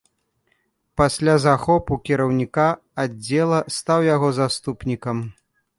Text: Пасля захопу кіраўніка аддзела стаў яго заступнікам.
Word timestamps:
Пасля 1.01 1.35
захопу 1.43 1.99
кіраўніка 2.09 2.67
аддзела 3.05 3.59
стаў 3.79 3.99
яго 4.15 4.27
заступнікам. 4.41 5.17